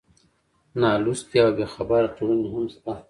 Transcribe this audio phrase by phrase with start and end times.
[0.81, 2.91] نالوستې او بېخبره ټولنې هم شته.